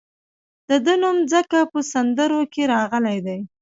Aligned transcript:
د 0.69 0.71
ده 0.85 0.93
نوم 1.01 1.17
ځکه 1.33 1.57
په 1.71 1.79
سندرو 1.91 2.41
کې 2.53 2.63
راغلی 2.73 3.17
دی. 3.25 3.39